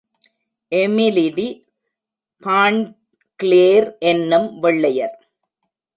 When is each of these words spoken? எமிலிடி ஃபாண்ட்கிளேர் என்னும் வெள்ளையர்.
எமிலிடி 0.71 1.47
ஃபாண்ட்கிளேர் 2.41 3.87
என்னும் 3.99 4.59
வெள்ளையர். 4.59 5.15